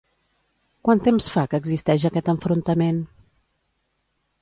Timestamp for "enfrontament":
2.37-3.01